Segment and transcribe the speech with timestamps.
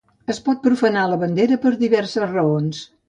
[0.33, 2.81] Es pot profanar la bandera per diverses raons.